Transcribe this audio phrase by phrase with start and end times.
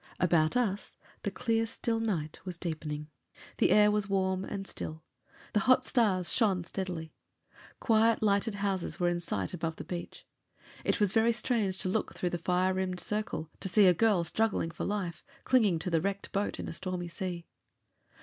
[0.19, 3.09] About us, the clear still night was deepening.
[3.57, 5.03] The air was warm and still;
[5.53, 7.13] the hot stars shone steadily.
[7.79, 10.25] Quiet lighted houses were in sight above the beach.
[10.83, 14.23] It was very strange to look through the fire rimmed circle, to see a girl
[14.23, 17.45] struggling for life, clinging to a wrecked boat in a stormy sea.